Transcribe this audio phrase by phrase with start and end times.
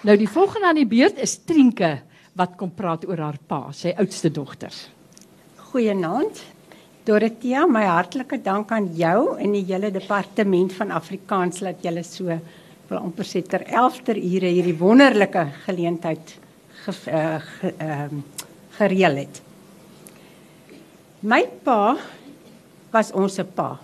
[0.00, 1.98] Nou die volgende aan die beurt is Trinke
[2.38, 4.72] wat kom praat oor haar pa, sy oudste dogter.
[5.70, 6.40] Goeienaand.
[7.04, 12.28] Dorothea, my hartlike dank aan jou en die hele departement van Afrikaans dat julle so
[12.90, 16.34] wil amper sê ter 11de ure hierdie wonderlike geleentheid
[16.84, 18.08] ge, uh, ge, uh,
[18.78, 19.42] gereël het.
[21.20, 21.96] My pa
[22.92, 23.74] was ons se pa.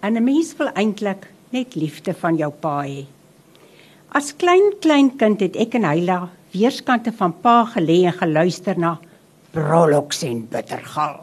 [0.00, 3.04] En 'n mens wil eintlik net liefde van jou pa hê.
[4.08, 8.94] As klein klein kind het ek en Hyla weerskante van pa gelê en geluister na
[9.52, 11.18] Brolox en Bittergal.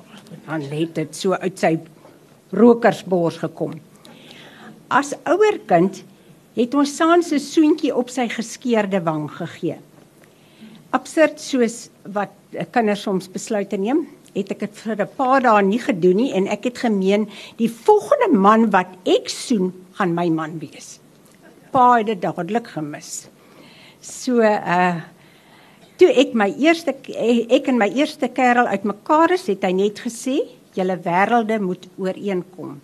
[0.46, 1.72] Dan het dit so uit sy
[2.54, 3.74] rokersbors gekom.
[4.94, 6.04] As ouer kind
[6.54, 9.80] het ons saans 'n soentjie op sy geskeurde wang gegee.
[10.94, 12.30] Absurd soos wat
[12.72, 16.48] kinders soms besluite neem, het ek dit vir 'n paar dae nie gedoen nie en
[16.48, 21.00] ek het gemeen die volgende man wat ek soen, gaan my man wees.
[21.76, 23.28] Pa het dit dadelik gemis.
[24.00, 25.04] So uh
[26.00, 30.42] toe ek my eerste ek en my eerste kerel uitmekaar is, het hy net gesê,
[30.76, 32.80] "Julle wêrelde moet ooreenkom."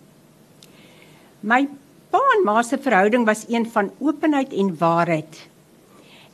[1.42, 1.68] My
[2.10, 5.48] pa en ma se verhouding was een van openheid en waarheid.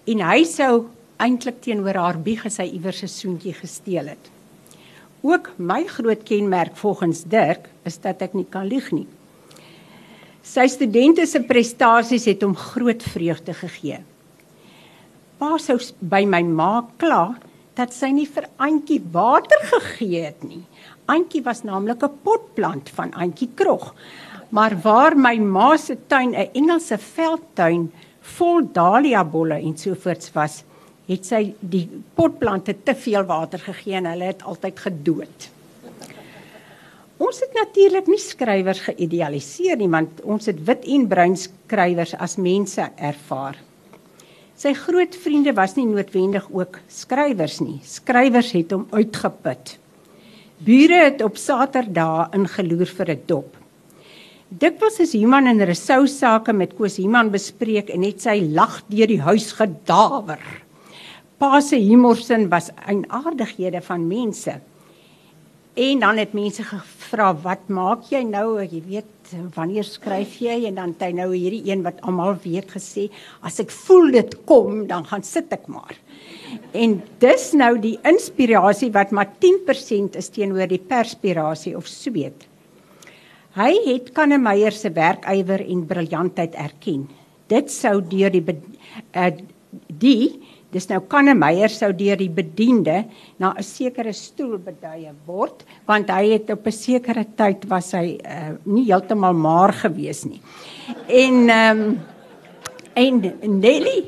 [0.07, 0.87] En hy sou
[1.19, 4.31] eintlik teenoor haar bieg as hy iewers 'n soentjie gesteel het.
[5.23, 9.07] Ook my groot kenmerk volgens Dirk is dat ek nie kan lieg nie.
[10.43, 13.99] Sy studente se prestasies het hom groot vreugde gegee.
[15.39, 17.37] Pa sou by my ma kla
[17.79, 20.65] dat sy nie vir Antjie water gegee het nie.
[21.07, 23.95] Antjie was naamlik 'n potplant van Antjie Krog.
[24.51, 30.65] Maar waar my ma se tuin 'n Engelse veldtuin vol dahlia bolle en sovoorts was,
[31.09, 35.58] het sy die potplante te veel water gegee en hulle het altyd gedood.
[37.29, 42.39] Ons het natuurlik nie skrywers geïdealiseer nie want ons het wit en bruin skrywers as
[42.41, 43.59] mense ervaar.
[44.57, 47.77] Sy groot vriende was nie noodwendig ook skrywers nie.
[47.85, 49.75] Skrywers het hom uitgeput.
[50.65, 53.51] Bure het op Saterdae ingeloer vir 'n dop.
[54.49, 59.07] Dikwels is Human in Resou sake met Koos Human bespreek en het sy lag deur
[59.07, 60.41] die huis gedawer
[61.39, 64.57] pa se humorsin was eienaardighede van mense.
[65.79, 68.63] En dan het mense gevra, "Wat maak jy nou?
[68.63, 72.71] Jy weet, wanneer skryf jy?" En dan het hy nou hierdie een wat almal weet
[72.71, 73.11] gesê,
[73.43, 75.97] "As ek voel dit kom, dan gaan sit ek maar."
[76.73, 82.47] En dis nou die inspirasie wat maar 10% is teenoor die perspirasie of sweet.
[83.55, 87.09] Hy het Kannemeyer se werkywer en briljantheid erken.
[87.47, 88.45] Dit sou deur die
[89.15, 89.31] uh,
[89.87, 93.07] die Dis nou Kannemeyer sou deur die bediende
[93.41, 98.21] na 'n sekere stoel beduie word want hy het op 'n sekere tyd was hy
[98.21, 100.43] uh, nie heeltemal maar gewees nie.
[101.09, 102.01] En ehm um,
[102.95, 103.21] en
[103.61, 104.05] Nelly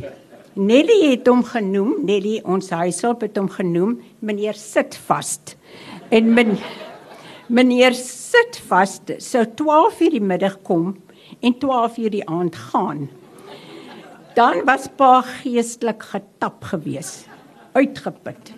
[0.54, 5.38] Nelly het hom genoem, Nelly ons huishulp het hom genoem meneer sit vas.
[6.10, 6.58] En men,
[7.48, 10.96] meneer sit vas sou 12 uur die middag kom
[11.40, 13.08] en 12 uur die aand gaan
[14.34, 17.24] dan was pa geestelik getap gewees,
[17.74, 18.52] uitgeput.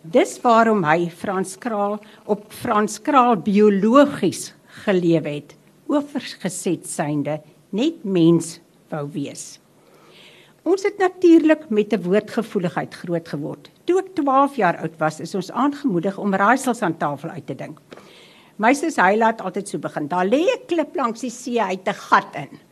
[0.00, 4.54] Dis waarom hy Frans Kraal op Frans Kraal biologies
[4.84, 5.56] gelewe het,
[5.90, 7.40] oorgeset synde
[7.76, 8.58] net mens
[8.88, 9.58] wou wees.
[10.64, 13.70] Ons het natuurlik met 'n woordgevoeligheid groot geword.
[13.84, 17.54] Toe ek 12 jaar oud was, is ons aangemoedig om raaisels aan tafel uit te
[17.54, 17.80] dink.
[18.56, 20.08] Meisies hy laat altyd so begin.
[20.08, 22.69] Daar lê 'n klip langs die see uit 'n gat in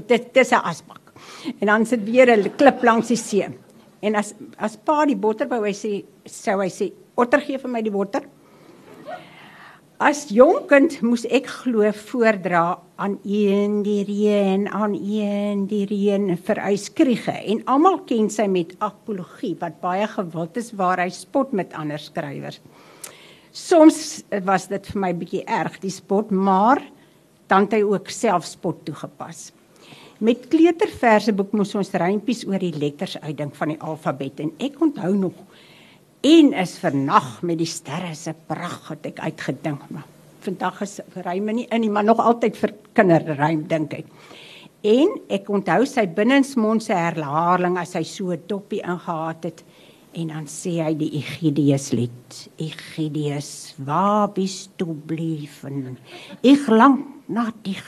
[0.00, 1.12] dit dis 'n asbak.
[1.60, 3.48] En dan sit weer 'n klip langs die see.
[4.00, 7.70] En as as pa die botter wou hy sê sou hy sê otter gee vir
[7.70, 8.22] my die botter.
[9.98, 16.36] As jong kind moes ek glo voordra aan een die reën aan een die reën
[16.36, 21.52] vir uitskriege en almal ken sy met apologie wat baie gewild is waar hy spot
[21.52, 22.60] met ander skrywers.
[23.54, 26.82] Soms was dit vir my bietjie erg die spot, maar
[27.46, 29.52] dan het hy ook selfspot toegepas.
[30.22, 35.10] Met kleuterverseboek moes ons rympies oor die letters uitdink van die alfabet en ek onthou
[35.18, 35.40] nog
[36.24, 40.06] en is vernag met die sterre se pragt het ek uitgedink maar
[40.44, 44.06] vandag is ryme nie in nie maar nog altyd vir kinderrym dink ek.
[44.86, 49.64] En ek onthou sy binnensmond se herhaling as hy so toppie ingehaat het
[50.14, 52.36] en dan sê hy die Egidius lied.
[52.62, 55.96] Egidius, waar bist du blieben?
[56.44, 57.82] Ich lang nach dich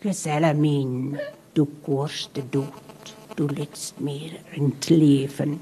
[0.00, 1.18] geselle min
[1.58, 5.58] du korste dood, du letst meer in leven.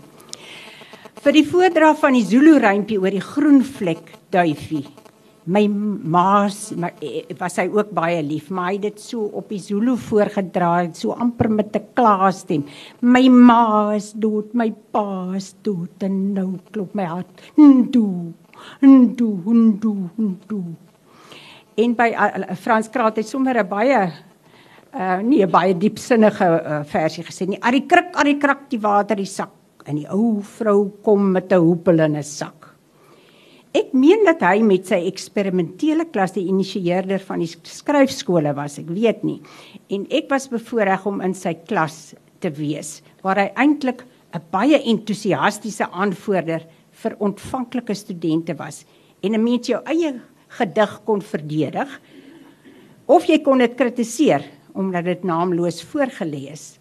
[1.24, 4.84] Vir die voordrag van die Zulu rympie oor die groen vlek duifie,
[5.46, 6.48] My ma
[7.38, 11.14] was hy ook baie lief, maar hy het dit so op die Zulu voorgedra, so
[11.14, 12.64] amper met 'n klaastem.
[13.00, 17.30] My ma is dood, my pa is dood en nou klop my hart.
[17.54, 18.34] Ndu,
[18.82, 20.62] ndu, ndu, ndu.
[21.76, 24.25] En by uh, Frans Kraat het sommer 'n baie
[24.96, 27.60] uh nie 'n baie diepsinnige uh, versie gesê nie.
[27.60, 29.52] Ari krik, ari krak die water die sak
[29.86, 32.74] en die ou vrou kom met 'n hoepel in 'n sak.
[33.74, 38.88] Ek meen dat hy met sy eksperimentele klas die initieerder van die skryfskole was, ek
[38.88, 39.42] weet nie.
[39.90, 44.02] En ek was bevoorreg om in sy klas te wees waar hy eintlik
[44.34, 48.84] 'n baie entoesiastiese aanvoerder vir ontvanklike studente was
[49.22, 52.00] en 'n mens jou eie gedig kon verdedig
[53.06, 54.42] of jy kon dit kritiseer
[54.76, 56.78] omdat dit naamloos voorgelê is.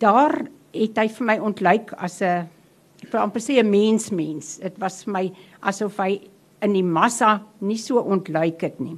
[0.00, 2.48] Daar het hy vir my ontlyk as 'n
[3.02, 4.58] ek wil amper sê 'n mens mens.
[4.58, 5.32] Dit was vir my
[5.62, 6.20] asof hy
[6.62, 8.96] in die massa nie so ontluik het nie.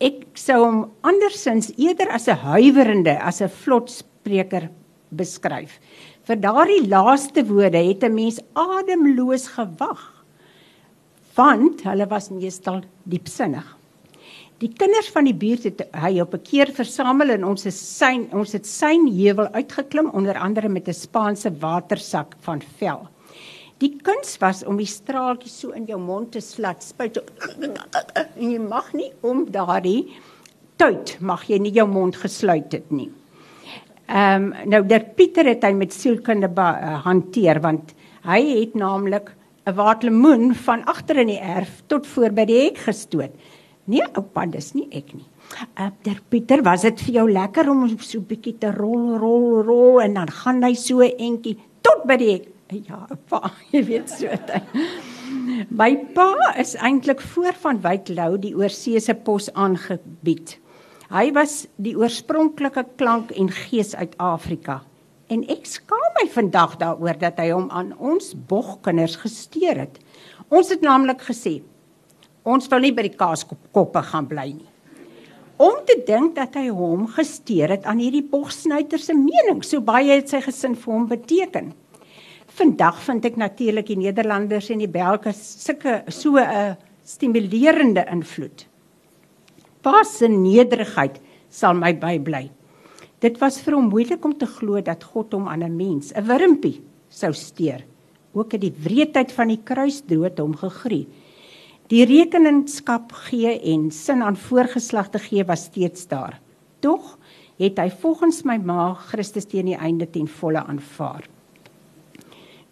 [0.00, 4.70] Ek sou hom andersins eerder as 'n huiwerende, as 'n vlotspreker
[5.10, 5.80] beskryf.
[6.24, 10.24] Vir daardie laaste woorde het 'n mens ademloos gewag.
[11.34, 13.79] Want hulle was meestal diepsinnig.
[14.60, 18.28] Die kinders van die buurt het hy op 'n keer versamel en ons het sy
[18.30, 23.08] ons het sy heuwel uitgeklim onder andere met 'n Spaanse watersak van vel.
[23.78, 27.22] Die kuns was om die straaltjies so in jou mond te slat, spuit so,
[28.36, 30.12] en jy mag nie om daardie
[30.76, 33.10] tyd mag jy nie jou mond gesluit het nie.
[34.08, 39.32] Ehm um, nou der Pieter het hy met sielkunde uh, hanteer want hy het naamlik
[39.66, 43.32] 'n waterlemoen van agter in die erf tot voor by die hek gestoot.
[43.90, 45.26] Nee, oupa, dis nie ek nie.
[45.74, 49.62] Uh, der Pieter, was dit vir jou lekker om so 'n bietjie te rol rol
[49.66, 52.38] rol en dan gaan hy so entjie tot by die
[52.88, 54.70] Ja, pa, jy weet so dit.
[55.70, 60.58] My pa is eintlik voor van Wyk Lou die oorseese pos aangebied.
[61.10, 64.80] Hy was die oorspronklike klank en gees uit Afrika.
[65.30, 69.98] En ek skaam my vandag daaroor dat hy hom aan ons bogkinders gesteer het.
[70.50, 71.60] Ons het naamlik gesê
[72.44, 74.68] ons wil nie by die kaaskoppe gaan bly nie.
[75.60, 80.14] Om te dink dat hy hom gesteer het aan hierdie bogsnyter se mening, so baie
[80.16, 81.74] het sy gesin vir hom beteken
[82.60, 88.66] vandag vind ek natuurlik die Nederlanders en die Belge sulke so 'n uh, stimulerende invloed.
[89.82, 92.50] Pas en nederigheid sal my bybly.
[93.20, 96.26] Dit was vir hom moeilik om te glo dat God hom aan 'n mens, 'n
[96.26, 97.84] wurmpie, sou steur.
[98.32, 101.06] Ook het die wreedheid van die kruisdood hom gegrie.
[101.90, 106.38] Die rekeningskap gee en sin aan voorgeslagte gee was steeds daar.
[106.80, 107.18] Tog
[107.58, 111.26] het hy volgens my ma Christus teen die einde ten volle aanvaar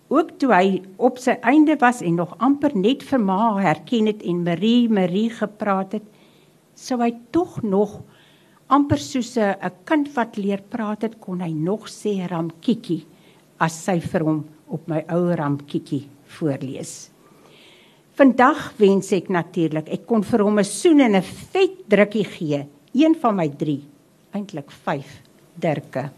[0.09, 4.25] ook toe hy op sy einde was en nog amper net vir ma herken het
[4.25, 6.07] en Marie Marie gepraat het,
[6.75, 8.01] sou hy tog nog
[8.69, 13.05] amper soos 'n kind wat leer praat het, kon hy nog sê Ramkiki
[13.59, 17.11] as sy vir hom op my ou Ramkiki voorlees.
[18.19, 22.67] Vandag wens ek natuurlik ek kon vir hom 'n soen en 'n vet drukkie gee,
[22.91, 23.79] een van my 3,
[24.35, 25.07] eintlik 5
[25.55, 26.11] dirke.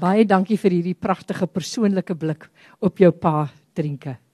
[0.00, 4.29] Baie dankie vir hierdie pragtige persoonlike blik op jou pa Trinke.